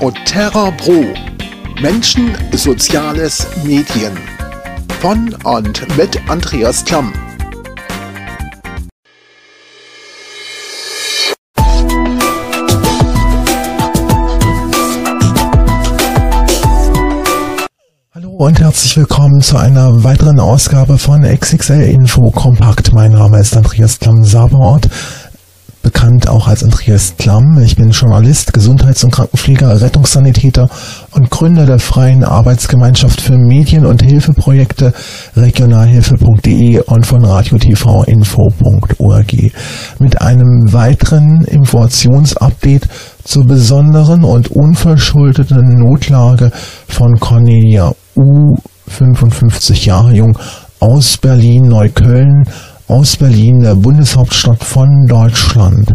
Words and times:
Otterra 0.00 0.70
Pro. 0.70 1.04
Menschen, 1.80 2.30
Soziales, 2.52 3.48
Medien. 3.64 4.16
Von 5.00 5.34
und 5.42 5.96
mit 5.96 6.16
Andreas 6.30 6.84
Klamm. 6.84 7.12
Hallo 18.14 18.30
und 18.30 18.60
herzlich 18.60 18.96
willkommen 18.96 19.40
zu 19.40 19.56
einer 19.56 20.04
weiteren 20.04 20.38
Ausgabe 20.38 20.98
von 20.98 21.22
XXL 21.22 21.82
Info 21.82 22.30
Kompakt. 22.30 22.92
Mein 22.92 23.12
Name 23.12 23.40
ist 23.40 23.56
Andreas 23.56 23.98
Klamm 23.98 24.22
Auch 26.28 26.46
als 26.46 26.62
Andreas 26.62 27.14
Klamm. 27.16 27.58
Ich 27.62 27.76
bin 27.76 27.90
Journalist, 27.90 28.52
Gesundheits- 28.52 29.02
und 29.02 29.12
Krankenpfleger, 29.12 29.80
Rettungssanitäter 29.80 30.68
und 31.12 31.30
Gründer 31.30 31.66
der 31.66 31.78
Freien 31.78 32.24
Arbeitsgemeinschaft 32.24 33.20
für 33.20 33.36
Medien- 33.36 33.86
und 33.86 34.02
Hilfeprojekte 34.02 34.92
regionalhilfe.de 35.36 36.80
und 36.80 37.06
von 37.06 37.24
radiotvinfo.org 37.24 39.32
mit 39.98 40.20
einem 40.20 40.72
weiteren 40.72 41.44
Informationsupdate 41.44 42.88
zur 43.24 43.46
besonderen 43.46 44.24
und 44.24 44.50
unverschuldeten 44.50 45.78
Notlage 45.78 46.50
von 46.88 47.18
Cornelia 47.18 47.92
U, 48.16 48.56
55 48.88 49.86
Jahre 49.86 50.12
jung, 50.12 50.38
aus 50.80 51.18
Berlin-Neukölln 51.18 52.44
aus 52.88 53.16
Berlin, 53.16 53.60
der 53.60 53.74
Bundeshauptstadt 53.74 54.64
von 54.64 55.06
Deutschland. 55.06 55.92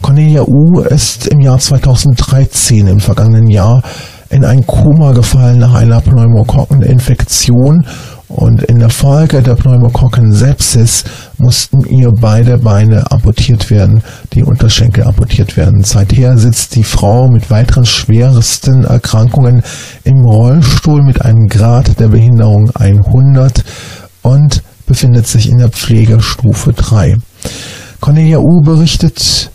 Cornelia 0.00 0.42
U 0.42 0.80
ist 0.80 1.28
im 1.28 1.40
Jahr 1.40 1.58
2013, 1.58 2.88
im 2.88 3.00
vergangenen 3.00 3.48
Jahr, 3.48 3.82
in 4.30 4.44
ein 4.44 4.66
Koma 4.66 5.12
gefallen 5.12 5.58
nach 5.58 5.74
einer 5.74 6.00
Pneumokokkeninfektion 6.00 7.86
und 8.34 8.62
in 8.62 8.78
der 8.78 8.88
Folge 8.88 9.42
der 9.42 9.56
Pneumokokken-Sepsis 9.56 11.04
mussten 11.36 11.84
ihr 11.84 12.10
beide 12.18 12.56
Beine 12.56 13.10
amputiert 13.10 13.70
werden, 13.70 14.02
die 14.32 14.42
Unterschenkel 14.42 15.04
amputiert 15.04 15.58
werden. 15.58 15.84
Seither 15.84 16.38
sitzt 16.38 16.74
die 16.74 16.84
Frau 16.84 17.28
mit 17.28 17.50
weiteren 17.50 17.84
schwersten 17.84 18.84
Erkrankungen 18.84 19.62
im 20.04 20.24
Rollstuhl 20.24 21.02
mit 21.02 21.20
einem 21.20 21.46
Grad 21.46 22.00
der 22.00 22.08
Behinderung 22.08 22.70
100 22.74 23.64
und 24.22 24.62
befindet 24.86 25.26
sich 25.26 25.48
in 25.48 25.58
der 25.58 25.68
Pflegestufe 25.68 26.72
3. 26.72 27.16
Cornelia 28.00 28.38
U 28.38 28.60
berichtet 28.60 29.50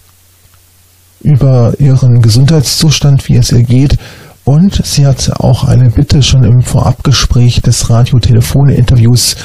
über 1.22 1.74
ihren 1.80 2.22
Gesundheitszustand, 2.22 3.28
wie 3.28 3.38
es 3.38 3.52
ihr 3.52 3.64
geht, 3.64 3.98
und 4.46 4.86
sie 4.86 5.06
hat 5.06 5.42
auch 5.42 5.66
eine 5.66 5.90
Bitte 5.90 6.24
schon 6.24 6.46
im 6.46 6.62
Vorabgespräch 6.62 7.62
des 7.62 7.90
Radiotelefoninterviews 7.90 9.36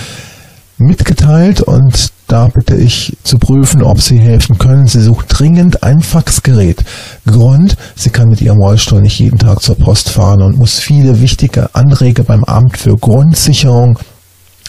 mitgeteilt 0.79 1.61
und 1.61 2.13
da 2.29 2.49
bitte 2.49 2.77
ich 2.77 3.17
zu 3.25 3.39
prüfen, 3.39 3.83
ob 3.83 4.01
Sie 4.01 4.19
helfen 4.19 4.59
können. 4.59 4.87
Sie 4.87 5.03
sucht 5.03 5.27
dringend 5.29 5.83
ein 5.83 6.01
Faxgerät. 6.01 6.83
Grund, 7.27 7.77
sie 7.95 8.11
kann 8.11 8.29
mit 8.29 8.41
ihrem 8.41 8.59
Rollstuhl 8.59 9.03
nicht 9.03 9.19
jeden 9.19 9.39
Tag 9.39 9.61
zur 9.61 9.77
Post 9.77 10.09
fahren 10.09 10.41
und 10.41 10.57
muss 10.57 10.79
viele 10.79 11.21
wichtige 11.21 11.75
Anträge 11.75 12.25
beim 12.25 12.45
Amt 12.45 12.79
für 12.79 12.97
Grundsicherung 12.97 13.99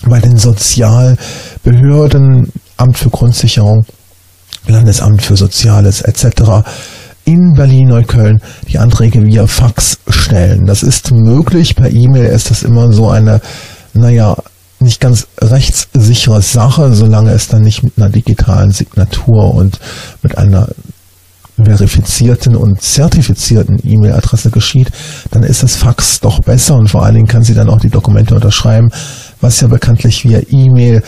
bei 0.07 0.19
den 0.19 0.37
Sozialbehörden, 0.37 2.51
Amt 2.77 2.97
für 2.97 3.09
Grundsicherung, 3.09 3.85
Landesamt 4.67 5.21
für 5.21 5.35
Soziales 5.35 6.01
etc. 6.01 6.63
in 7.25 7.53
Berlin-Neukölln 7.53 8.39
die 8.67 8.79
Anträge 8.79 9.25
via 9.25 9.47
Fax 9.47 9.99
stellen. 10.07 10.65
Das 10.65 10.83
ist 10.83 11.11
möglich. 11.11 11.75
Per 11.75 11.91
E-Mail 11.91 12.25
ist 12.25 12.49
das 12.49 12.63
immer 12.63 12.91
so 12.91 13.09
eine, 13.09 13.41
naja, 13.93 14.35
nicht 14.79 14.99
ganz 14.99 15.27
rechtssichere 15.39 16.41
Sache, 16.41 16.93
solange 16.93 17.31
es 17.31 17.47
dann 17.47 17.63
nicht 17.63 17.83
mit 17.83 17.97
einer 17.97 18.09
digitalen 18.09 18.71
Signatur 18.71 19.53
und 19.53 19.79
mit 20.21 20.37
einer 20.37 20.67
verifizierten 21.61 22.55
und 22.55 22.81
zertifizierten 22.81 23.79
E-Mail-Adresse 23.83 24.49
geschieht, 24.49 24.89
dann 25.31 25.43
ist 25.43 25.63
das 25.63 25.75
Fax 25.75 26.19
doch 26.19 26.39
besser 26.39 26.75
und 26.75 26.89
vor 26.89 27.03
allen 27.03 27.15
Dingen 27.15 27.27
kann 27.27 27.43
sie 27.43 27.53
dann 27.53 27.69
auch 27.69 27.79
die 27.79 27.89
Dokumente 27.89 28.33
unterschreiben, 28.33 28.89
was 29.43 29.59
ja 29.59 29.67
bekanntlich 29.67 30.23
via 30.23 30.39
E-Mail 30.49 31.03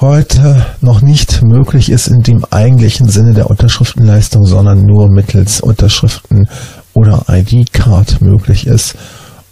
heute 0.00 0.66
noch 0.80 1.00
nicht 1.00 1.42
möglich 1.42 1.90
ist 1.90 2.08
in 2.08 2.20
dem 2.20 2.44
eigentlichen 2.50 3.08
Sinne 3.08 3.34
der 3.34 3.48
Unterschriftenleistung, 3.48 4.44
sondern 4.44 4.82
nur 4.82 5.08
mittels 5.08 5.60
Unterschriften 5.60 6.48
oder 6.92 7.24
ID-Card 7.28 8.20
möglich 8.20 8.66
ist. 8.66 8.96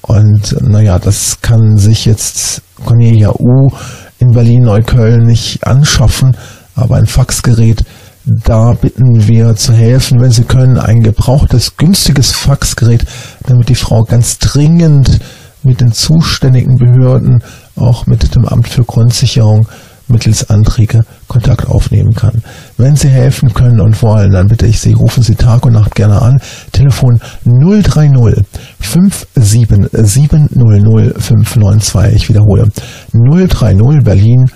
Und 0.02 0.60
naja, 0.60 0.98
das 0.98 1.40
kann 1.40 1.76
sich 1.76 2.04
jetzt 2.04 2.62
Cornelia 2.84 3.32
U 3.38 3.70
in 4.18 4.32
Berlin-Neukölln 4.32 5.24
nicht 5.24 5.64
anschaffen, 5.64 6.36
aber 6.74 6.96
ein 6.96 7.06
Faxgerät 7.06 7.84
da 8.26 8.72
bitten 8.72 9.28
wir 9.28 9.54
zu 9.54 9.74
helfen, 9.74 10.18
wenn 10.18 10.30
Sie 10.30 10.44
können, 10.44 10.78
ein 10.78 11.02
gebrauchtes, 11.02 11.76
günstiges 11.76 12.32
Faxgerät, 12.32 13.04
damit 13.46 13.68
die 13.68 13.74
Frau 13.74 14.02
ganz 14.02 14.38
dringend 14.38 15.20
mit 15.62 15.80
den 15.80 15.92
zuständigen 15.92 16.76
Behörden, 16.76 17.42
auch 17.76 18.06
mit 18.06 18.34
dem 18.34 18.46
Amt 18.46 18.68
für 18.68 18.84
Grundsicherung, 18.84 19.68
mittels 20.08 20.50
Anträge 20.50 21.04
Kontakt 21.28 21.66
aufnehmen 21.66 22.12
kann. 22.14 22.42
Wenn 22.76 22.96
Sie 22.96 23.08
helfen 23.08 23.54
können 23.54 23.80
und 23.80 24.02
wollen, 24.02 24.32
dann 24.32 24.48
bitte 24.48 24.66
ich 24.66 24.80
Sie, 24.80 24.92
rufen 24.92 25.22
Sie 25.22 25.34
Tag 25.34 25.64
und 25.64 25.72
Nacht 25.72 25.94
gerne 25.94 26.20
an. 26.20 26.42
Telefon 26.72 27.20
030 27.44 28.44
57700 28.80 31.22
592. 31.22 32.14
Ich 32.14 32.28
wiederhole 32.28 32.68
030 33.12 34.04
Berlin 34.04 34.50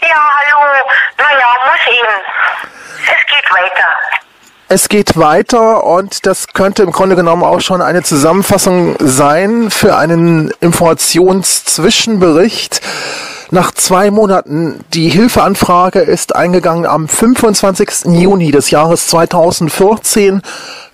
Ja, 0.00 0.08
hallo. 0.10 0.84
Naja, 1.18 1.52
muss 1.66 1.86
eben. 1.88 2.22
Es 3.04 3.26
geht 3.26 3.50
weiter. 3.50 3.92
Es 4.70 4.88
geht 4.88 5.16
weiter 5.16 5.84
und 5.84 6.26
das 6.26 6.48
könnte 6.48 6.82
im 6.82 6.92
Grunde 6.92 7.16
genommen 7.16 7.42
auch 7.42 7.60
schon 7.60 7.80
eine 7.80 8.02
Zusammenfassung 8.02 8.96
sein 9.00 9.70
für 9.70 9.96
einen 9.96 10.52
Informationszwischenbericht 10.60 12.82
nach 13.50 13.72
zwei 13.72 14.10
Monaten. 14.10 14.84
Die 14.92 15.08
Hilfeanfrage 15.08 16.00
ist 16.00 16.36
eingegangen 16.36 16.84
am 16.84 17.08
25. 17.08 18.04
Juni 18.06 18.50
des 18.50 18.70
Jahres 18.70 19.06
2014. 19.08 20.42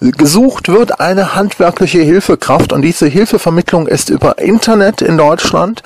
Gesucht 0.01 0.69
wird 0.69 1.01
eine 1.01 1.35
handwerkliche 1.35 2.01
Hilfekraft 2.01 2.73
und 2.73 2.83
diese 2.83 3.09
Hilfevermittlung 3.09 3.89
ist 3.89 4.09
über 4.09 4.39
Internet 4.39 5.03
in 5.03 5.19
Deutschland 5.19 5.83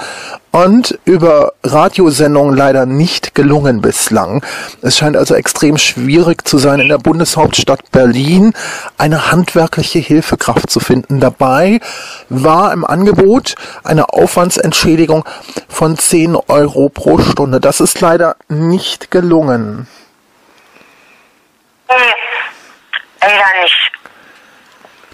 und 0.51 0.99
über 1.05 1.53
Radiosendungen 1.63 2.57
leider 2.57 2.87
nicht 2.87 3.35
gelungen 3.35 3.81
bislang. 3.81 4.45
Es 4.83 4.97
scheint 4.97 5.17
also 5.17 5.35
extrem 5.35 5.79
schwierig 5.79 6.47
zu 6.47 6.59
sein, 6.59 6.81
in 6.81 6.89
der 6.89 6.99
Bundeshauptstadt 6.99 7.91
Berlin 7.91 8.53
eine 8.97 9.31
handwerkliche 9.31 9.99
Hilfekraft 9.99 10.71
zu 10.71 10.81
finden. 10.81 11.21
Dabei 11.21 11.81
war 12.29 12.73
im 12.73 12.85
Angebot 12.85 13.55
eine 13.85 14.09
Aufwandsentschädigung 14.11 15.25
von 15.69 15.99
10 15.99 16.37
Euro 16.49 16.89
pro 16.89 17.19
Stunde. 17.19 17.61
Das 17.61 17.81
ist 17.81 18.01
leider 18.01 18.37
nicht 18.49 19.11
gelungen. 19.11 19.87
Nee, 21.89 21.95
leider 23.21 23.63
nicht. 23.63 23.93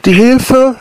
Die 0.04 0.12
Hilfe 0.12 0.76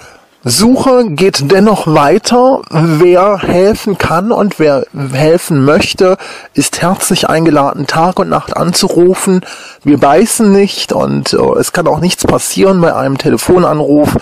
Suche 0.46 1.10
geht 1.10 1.54
dennoch 1.54 1.88
weiter. 1.88 2.62
Wer 2.70 3.38
helfen 3.38 3.98
kann 3.98 4.34
und 4.34 4.60
wer 4.60 4.86
helfen 5.14 5.64
möchte, 5.64 6.18
ist 6.54 6.82
herzlich 6.82 7.30
eingeladen, 7.30 7.88
Tag 7.88 8.20
und 8.20 8.28
Nacht 8.28 8.58
anzurufen. 8.58 9.40
Wir 9.86 9.98
beißen 9.98 10.52
nicht 10.52 10.92
und 10.92 11.32
äh, 11.32 11.38
es 11.60 11.72
kann 11.72 11.88
auch 11.88 12.02
nichts 12.02 12.26
passieren 12.26 12.82
bei 12.82 12.94
einem 12.94 13.18
Telefonanruf. 13.18 14.18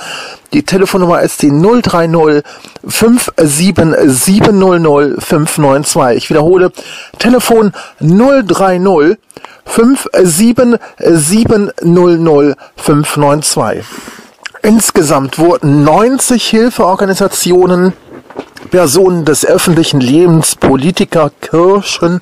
Die 0.54 0.62
Telefonnummer 0.64 1.22
ist 1.22 1.42
die 1.42 1.50
030 1.50 2.44
57700 2.86 5.24
592. 5.24 6.18
Ich 6.18 6.30
wiederhole, 6.30 6.72
Telefon 7.18 7.72
030 8.00 9.18
57700 9.66 12.58
592. 12.76 13.84
Insgesamt 14.64 15.40
wurden 15.40 15.84
90 15.84 16.48
Hilfeorganisationen, 16.48 17.94
Personen 18.70 19.26
des 19.26 19.44
öffentlichen 19.44 20.00
Lebens, 20.00 20.56
Politiker, 20.56 21.32
Kirchen, 21.42 22.20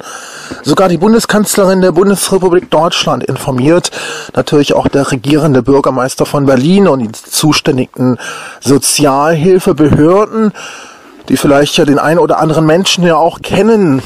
sogar 0.63 0.87
die 0.87 0.97
Bundeskanzlerin 0.97 1.81
der 1.81 1.91
Bundesrepublik 1.91 2.71
Deutschland 2.71 3.25
informiert, 3.25 3.91
natürlich 4.35 4.73
auch 4.73 4.87
der 4.87 5.11
regierende 5.11 5.61
Bürgermeister 5.61 6.25
von 6.25 6.45
Berlin 6.45 6.87
und 6.87 6.99
die 6.99 7.11
zuständigen 7.11 8.17
Sozialhilfebehörden, 8.61 10.53
die 11.27 11.35
vielleicht 11.35 11.75
ja 11.75 11.83
den 11.83 11.99
einen 11.99 12.19
oder 12.19 12.39
anderen 12.39 12.65
Menschen 12.65 13.03
ja 13.03 13.17
auch 13.17 13.41
kennen 13.41 14.01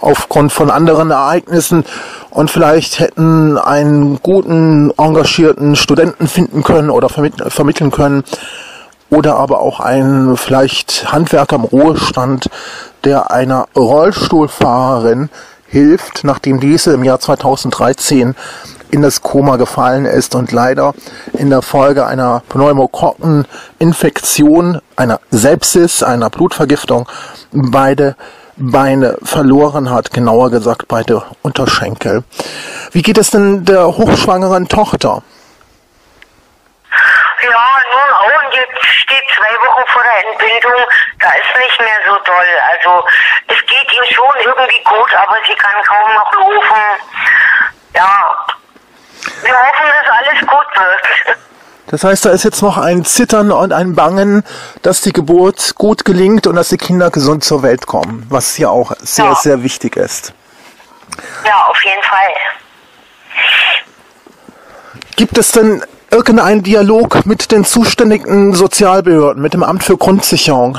aufgrund 0.00 0.52
von 0.52 0.70
anderen 0.70 1.10
Ereignissen 1.10 1.84
und 2.30 2.50
vielleicht 2.50 3.00
hätten 3.00 3.58
einen 3.58 4.20
guten, 4.22 4.92
engagierten 4.96 5.76
Studenten 5.76 6.26
finden 6.26 6.62
können 6.62 6.90
oder 6.90 7.08
vermitteln 7.08 7.90
können 7.90 8.24
oder 9.10 9.36
aber 9.36 9.60
auch 9.60 9.80
einen 9.80 10.36
vielleicht 10.36 11.12
Handwerker 11.12 11.56
im 11.56 11.64
Ruhestand, 11.64 12.48
der 13.04 13.30
einer 13.30 13.68
Rollstuhlfahrerin 13.76 15.28
hilft, 15.66 16.24
nachdem 16.24 16.60
diese 16.60 16.92
im 16.92 17.04
Jahr 17.04 17.20
2013 17.20 18.34
in 18.90 19.02
das 19.02 19.20
Koma 19.22 19.56
gefallen 19.56 20.04
ist 20.04 20.34
und 20.36 20.52
leider 20.52 20.94
in 21.32 21.48
der 21.50 21.62
Folge 21.62 22.06
einer 22.06 22.42
Pneumokokkeninfektion, 22.48 24.80
einer 24.94 25.18
Sepsis, 25.30 26.04
einer 26.04 26.30
Blutvergiftung 26.30 27.08
beide 27.50 28.14
Beine 28.56 29.18
verloren 29.22 29.90
hat, 29.90 30.12
genauer 30.12 30.50
gesagt 30.50 30.86
beide 30.88 31.22
Unterschenkel. 31.42 32.24
Wie 32.92 33.02
geht 33.02 33.18
es 33.18 33.30
denn 33.30 33.64
der 33.64 33.86
hochschwangeren 33.86 34.68
Tochter? 34.68 35.22
Ja, 37.42 37.66
nun 37.92 38.10
auch, 38.14 38.44
und 38.44 38.54
jetzt 38.54 38.86
steht 39.02 39.22
zwei 39.36 39.54
Wochen 39.66 39.84
vor 39.92 40.02
der 40.02 40.30
Entbindung, 40.30 40.86
da 41.18 41.28
ist 41.32 41.58
nicht 41.58 41.80
mehr 41.80 42.00
so 42.06 42.16
doll. 42.24 42.46
Also 42.72 43.04
es 43.48 43.60
geht 43.66 43.92
ihr 43.92 44.14
schon 44.14 44.36
irgendwie 44.44 44.82
gut, 44.84 45.14
aber 45.14 45.36
sie 45.46 45.54
kann 45.56 45.82
kaum 45.86 46.14
noch 46.14 46.32
laufen. 46.32 46.82
Ja, 47.94 48.46
wir 49.42 49.54
hoffen, 49.54 49.86
dass 49.92 50.08
alles 50.18 50.40
gut 50.40 50.68
wird. 50.76 51.38
Das 51.88 52.02
heißt, 52.02 52.24
da 52.24 52.30
ist 52.30 52.44
jetzt 52.44 52.62
noch 52.62 52.78
ein 52.78 53.04
Zittern 53.04 53.52
und 53.52 53.72
ein 53.72 53.94
Bangen, 53.94 54.42
dass 54.82 55.02
die 55.02 55.12
Geburt 55.12 55.74
gut 55.74 56.04
gelingt 56.04 56.46
und 56.46 56.56
dass 56.56 56.70
die 56.70 56.78
Kinder 56.78 57.10
gesund 57.10 57.44
zur 57.44 57.62
Welt 57.62 57.86
kommen, 57.86 58.26
was 58.30 58.56
ja 58.58 58.68
auch 58.70 58.92
sehr, 59.00 59.26
ja. 59.26 59.34
sehr 59.34 59.62
wichtig 59.62 59.96
ist. 59.96 60.32
Ja, 61.46 61.64
auf 61.66 61.84
jeden 61.84 62.02
Fall. 62.02 62.34
Gibt 65.16 65.38
es 65.38 65.52
denn 65.52 65.84
irgendeinen 66.10 66.62
Dialog 66.62 67.26
mit 67.26 67.52
den 67.52 67.64
zuständigen 67.64 68.54
Sozialbehörden, 68.54 69.42
mit 69.42 69.52
dem 69.52 69.62
Amt 69.62 69.84
für 69.84 69.96
Grundsicherung? 69.96 70.78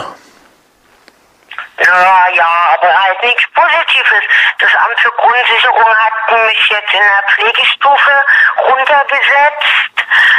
Ja, 1.78 2.26
ja, 2.34 2.78
aber 2.78 2.88
halt 2.88 3.22
nichts 3.22 3.44
Positives. 3.54 4.24
Das 4.60 4.70
Amt 4.76 5.00
für 5.00 5.12
Grundsicherung 5.12 5.86
hat 5.86 6.48
mich 6.48 6.70
jetzt 6.70 6.94
in 6.94 7.00
der 7.00 7.24
Pflegestufe 7.30 8.12
runtergesetzt, 8.60 9.95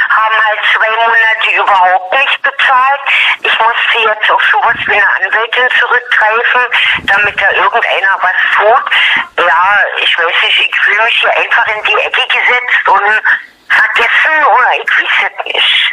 haben 0.09 0.39
halt 0.47 0.61
zwei 0.73 0.91
Monate 0.91 1.49
überhaupt 1.55 2.13
nicht 2.13 2.43
bezahlt. 2.43 3.01
Ich 3.43 3.53
musste 3.59 3.99
jetzt 4.05 4.31
auf 4.31 4.43
sowas 4.53 4.77
wie 4.87 4.93
eine 4.93 5.09
Anwältin 5.21 5.69
zurückgreifen, 5.79 6.63
damit 7.07 7.41
da 7.41 7.51
irgendeiner 7.53 8.19
was 8.21 8.39
tut. 8.57 8.85
Ja, 9.39 9.79
ich 10.03 10.19
weiß 10.19 10.35
nicht, 10.43 10.69
ich 10.69 10.81
fühle 10.81 11.03
mich 11.05 11.21
hier 11.21 11.37
einfach 11.37 11.67
in 11.67 11.83
die 11.85 12.01
Ecke 12.01 12.27
gesetzt 12.27 12.89
und 12.89 13.23
vergessen 13.69 14.45
oder 14.45 14.71
ich 14.83 14.91
weiß 14.91 15.31
es 15.31 15.55
nicht. 15.55 15.87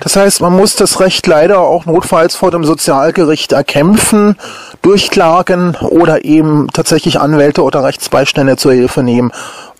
Das 0.00 0.16
heißt, 0.16 0.42
man 0.42 0.52
muss 0.52 0.76
das 0.76 1.00
Recht 1.00 1.26
leider 1.26 1.60
auch 1.60 1.86
notfalls 1.86 2.36
vor 2.36 2.50
dem 2.50 2.62
Sozialgericht 2.62 3.52
erkämpfen, 3.52 4.38
durchklagen 4.82 5.76
oder 5.76 6.26
eben 6.26 6.68
tatsächlich 6.70 7.18
Anwälte 7.18 7.62
oder 7.62 7.82
Rechtsbeistände 7.84 8.58
zur 8.58 8.74
Hilfe 8.74 9.02
nehmen, 9.02 9.32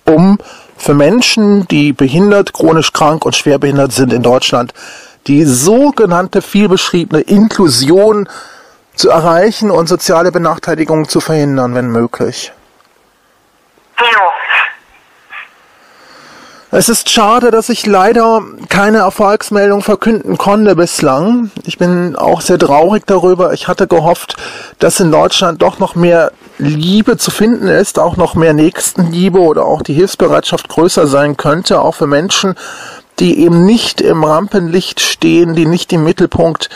um 0.07 0.39
für 0.85 0.95
Menschen, 0.95 1.67
die 1.69 1.95
behindert, 1.95 2.53
chronisch 2.53 2.93
krank 2.93 3.25
und 3.25 3.35
schwerbehindert 3.35 3.93
sind 3.93 4.13
in 4.13 4.23
Deutschland, 4.23 4.75
die 5.27 5.45
sogenannte 5.45 6.43
vielbeschriebene 6.43 7.23
Inklusion 7.23 8.29
zu 8.95 9.09
erreichen 9.09 9.71
und 9.71 9.89
soziale 9.89 10.31
Benachteiligungen 10.31 11.09
zu 11.09 11.21
verhindern, 11.21 11.75
wenn 11.75 11.89
möglich. 11.89 12.53
Ja. 13.99 14.21
Es 16.71 16.91
ist 16.91 17.09
schade, 17.09 17.51
dass 17.51 17.71
ich 17.71 17.87
leider 17.87 18.43
keine 18.69 18.99
Erfolgsmeldung 18.99 19.81
verkünden 19.81 20.37
konnte 20.37 20.77
bislang. 20.77 21.51
Ich 21.65 21.79
bin 21.79 22.15
auch 22.15 22.43
sehr 22.43 22.59
traurig 22.59 23.05
darüber. 23.07 23.55
Ich 23.55 23.69
hatte 23.69 23.87
gehofft, 23.87 24.37
dass 24.81 25.01
in 25.01 25.13
Deutschland 25.13 25.63
doch 25.63 25.79
noch 25.79 25.95
mehr 25.95 26.33
Liebe 26.59 27.17
zu 27.17 27.31
finden 27.31 27.67
ist, 27.67 27.99
auch 27.99 28.17
noch 28.17 28.35
mehr 28.35 28.55
Nächstenliebe 28.55 29.41
oder 29.41 29.65
auch 29.65 29.83
die 29.83 29.95
Hilfsbereitschaft 29.95 30.69
größer 30.69 31.07
sein 31.07 31.37
könnte, 31.37 31.81
auch 31.81 31.97
für 31.97 32.07
Menschen, 32.07 32.55
die 33.19 33.41
eben 33.41 33.65
nicht 33.65 34.01
im 34.01 34.25
Rampenlicht 34.25 35.01
stehen, 35.01 35.55
die 35.55 35.67
nicht 35.67 35.93
im 35.93 36.05
Mittelpunkt 36.05 36.69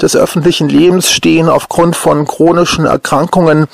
des 0.00 0.16
öffentlichen 0.16 0.68
Lebens 0.68 1.10
stehen 1.10 1.48
aufgrund 1.48 1.96
von 1.96 2.26
chronischen 2.26 2.86
Erkrankungen 2.86 3.66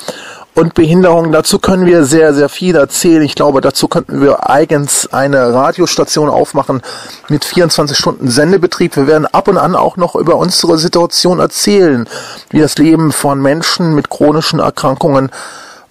und 0.58 0.75
Behinderung. 0.75 1.31
Dazu 1.31 1.60
können 1.60 1.87
wir 1.87 2.05
sehr, 2.05 2.34
sehr 2.34 2.49
viel 2.49 2.75
erzählen. 2.75 3.22
Ich 3.22 3.37
glaube, 3.37 3.60
dazu 3.60 3.87
könnten 3.87 4.20
wir 4.20 4.50
eigens 4.50 5.06
eine 5.12 5.55
Radiostation 5.55 6.28
aufmachen 6.28 6.82
mit 7.28 7.44
24 7.44 7.96
Stunden 7.96 8.28
Sendebetrieb. 8.28 8.96
Wir 8.96 9.06
werden 9.06 9.26
ab 9.26 9.46
und 9.46 9.56
an 9.56 9.76
auch 9.76 9.96
noch 9.96 10.16
über 10.16 10.37
unsere 10.37 10.76
Situation 10.76 11.38
erzählen, 11.38 12.08
wie 12.50 12.58
das 12.58 12.76
Leben 12.76 13.12
von 13.12 13.40
Menschen 13.40 13.94
mit 13.94 14.10
chronischen 14.10 14.58
Erkrankungen 14.58 15.31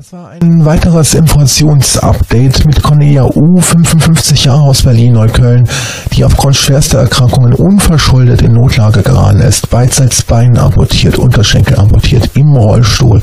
Das 0.01 0.15
war 0.15 0.31
ein 0.31 0.65
weiteres 0.65 1.13
Informationsupdate 1.13 2.65
mit 2.65 2.83
Cornelia 2.83 3.27
U, 3.35 3.61
55 3.61 4.47
Jahre 4.47 4.63
aus 4.63 4.85
Berlin-Neukölln, 4.85 5.69
die 6.15 6.25
aufgrund 6.25 6.57
schwerster 6.57 7.01
Erkrankungen 7.01 7.53
unverschuldet 7.53 8.41
in 8.41 8.53
Notlage 8.55 9.03
geraten 9.03 9.41
ist, 9.41 9.69
beidseits 9.69 10.23
Bein 10.23 10.57
amputiert, 10.57 11.19
Unterschenkel 11.19 11.79
amputiert, 11.79 12.31
im 12.35 12.57
Rollstuhl 12.57 13.21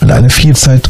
und 0.00 0.10
eine 0.10 0.30
Vielzahl 0.30 0.80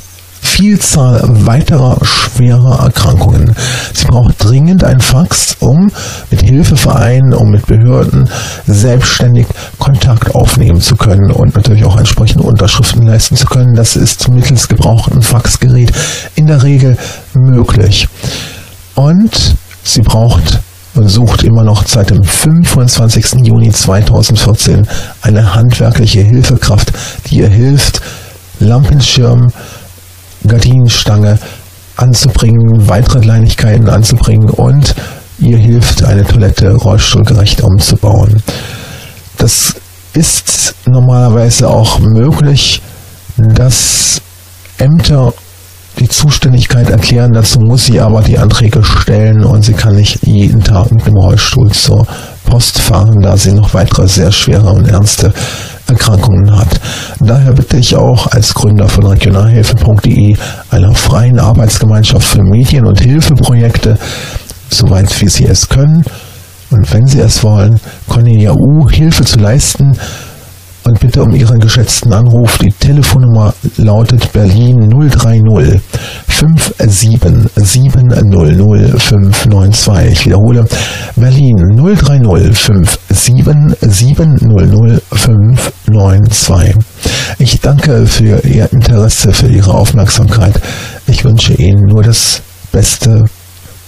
Vielzahl 0.55 1.21
weiterer 1.47 1.99
schwerer 2.05 2.85
Erkrankungen. 2.85 3.57
Sie 3.93 4.07
braucht 4.07 4.37
dringend 4.39 4.85
ein 4.85 5.01
Fax, 5.01 5.57
um 5.59 5.91
mit 6.31 6.43
Hilfevereinen, 6.43 7.35
um 7.35 7.51
mit 7.51 7.67
Behörden 7.67 8.31
selbstständig 8.65 9.49
Kontakt 9.81 10.33
aufnehmen 10.33 10.81
zu 10.81 10.95
können 10.95 11.33
und 11.33 11.57
natürlich 11.57 11.85
auch 11.85 11.97
entsprechende 11.97 12.45
Unterschriften 12.45 13.05
leisten 13.05 13.35
zu 13.35 13.47
können. 13.47 13.75
Das 13.75 13.97
ist 13.97 14.29
mittels 14.29 14.69
gebrauchten 14.69 15.23
Faxgerät 15.23 15.91
in 16.37 16.47
der 16.47 16.63
Regel 16.63 16.97
möglich. 17.33 18.07
Und 18.95 19.57
sie 19.83 20.03
braucht 20.03 20.61
und 20.95 21.09
sucht 21.09 21.43
immer 21.43 21.65
noch 21.65 21.85
seit 21.85 22.11
dem 22.11 22.23
25. 22.23 23.45
Juni 23.45 23.73
2014 23.73 24.87
eine 25.21 25.57
handwerkliche 25.57 26.21
Hilfekraft, 26.21 26.93
die 27.27 27.39
ihr 27.39 27.49
hilft, 27.49 28.03
Lampenschirm, 28.61 29.51
Gardinenstange 30.47 31.39
anzubringen, 31.97 32.89
weitere 32.89 33.21
Kleinigkeiten 33.21 33.89
anzubringen 33.89 34.51
und 34.51 34.95
ihr 35.39 35.59
hilft, 35.59 36.05
eine 36.05 36.25
Toilette 36.25 36.75
rollstuhlgerecht 36.75 37.63
umzubauen. 37.63 38.43
Das 39.39 39.75
ist 40.13 40.75
normalerweise 40.87 41.69
auch 41.69 41.99
möglich, 41.99 42.83
dass 43.37 44.21
Ämter 44.79 45.33
die 45.99 46.09
Zuständigkeit 46.09 46.91
erklären. 46.91 47.33
Dazu 47.33 47.61
muss 47.61 47.87
sie 47.87 48.01
aber 48.01 48.23
die 48.23 48.39
Anträge 48.39 48.83
stellen 48.83 49.45
und 49.45 49.63
sie 49.63 49.75
kann 49.75 49.97
nicht 49.97 50.27
jeden 50.27 50.63
Tag 50.63 50.91
mit 50.91 51.07
dem 51.07 51.17
Rollstuhl 51.17 51.71
zur 51.73 52.07
Post 52.45 52.81
fahren, 52.81 53.21
da 53.23 53.37
sie 53.37 53.53
noch 53.53 53.75
weitere 53.75 54.09
sehr 54.09 54.33
schwere 54.33 54.71
und 54.71 54.89
ernste 54.89 55.33
Erkrankungen 55.87 56.57
hat. 56.57 56.81
Daher 57.21 57.53
bitte 57.53 57.77
ich 57.77 57.95
auch 57.97 58.27
als 58.29 58.55
Gründer 58.55 58.89
von 58.89 59.07
regionalhilfe.de, 59.07 60.37
einer 60.71 60.95
freien 60.95 61.39
Arbeitsgemeinschaft 61.39 62.27
für 62.27 62.43
Medien- 62.43 62.87
und 62.87 63.01
Hilfeprojekte, 63.01 63.99
soweit 64.71 65.21
wie 65.21 65.29
Sie 65.29 65.47
es 65.47 65.69
können 65.69 66.05
und 66.71 66.93
wenn 66.93 67.07
Sie 67.07 67.21
es 67.21 67.43
wollen, 67.45 67.81
Cornelia 68.09 68.53
U 68.53 68.89
Hilfe 68.91 69.25
zu 69.25 69.39
leisten, 69.39 69.97
und 70.85 71.01
bitte 71.01 71.23
um 71.23 71.35
Ihren 71.35 71.59
geschätzten 71.59 72.13
Anruf. 72.13 72.59
Die 72.59 72.71
Telefonnummer 72.71 73.55
lautet 73.77 74.33
Berlin 74.33 74.91
030 74.91 75.81
57 76.29 77.51
700 77.57 79.01
592. 79.01 80.13
Ich 80.13 80.27
wiederhole, 80.27 80.67
Berlin 81.17 81.57
030 81.77 82.99
57 83.09 83.79
700 83.81 85.03
592. 85.13 86.77
Ich 87.39 87.61
danke 87.61 88.07
für 88.07 88.45
Ihr 88.47 88.71
Interesse, 88.73 89.33
für 89.33 89.49
Ihre 89.49 89.73
Aufmerksamkeit. 89.75 90.61
Ich 91.07 91.25
wünsche 91.25 91.55
Ihnen 91.55 91.87
nur 91.87 92.03
das 92.03 92.43
Beste 92.73 93.25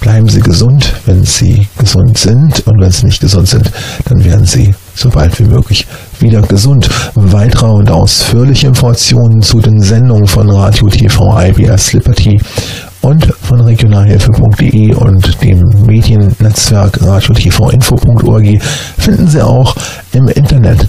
Bleiben 0.00 0.28
Sie 0.28 0.40
gesund, 0.40 0.92
wenn 1.06 1.24
Sie 1.24 1.66
gesund 1.78 2.16
sind. 2.16 2.66
Und 2.66 2.80
wenn 2.80 2.90
Sie 2.90 3.06
nicht 3.06 3.20
gesund 3.20 3.48
sind, 3.48 3.70
dann 4.04 4.24
werden 4.24 4.44
Sie 4.44 4.74
so 4.94 5.08
bald 5.08 5.38
wie 5.40 5.44
möglich 5.44 5.86
wieder 6.20 6.42
gesund. 6.42 6.88
Weitere 7.14 7.70
und 7.70 7.90
ausführliche 7.90 8.66
Informationen 8.68 9.42
zu 9.42 9.60
den 9.60 9.80
Sendungen 9.80 10.26
von 10.26 10.50
Radio 10.50 10.88
TV 10.88 11.40
IBS 11.40 11.92
Liberty 11.92 12.40
und 13.02 13.26
von 13.42 13.60
regionalhilfe.de 13.60 14.94
und 14.94 15.42
dem 15.42 15.60
Mediennetzwerk 15.86 17.02
radioTVinfo.org 17.02 18.62
finden 18.98 19.28
Sie 19.28 19.42
auch 19.42 19.76
im 20.12 20.28
Internet 20.28 20.88